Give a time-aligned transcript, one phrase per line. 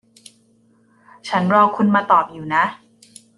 [1.27, 2.63] ฉันรอคุณมาตอบอยู่นะ